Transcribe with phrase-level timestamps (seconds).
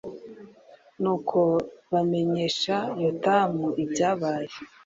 [1.01, 1.39] nuko
[1.91, 4.53] bamenyesha yotamu ibyabaye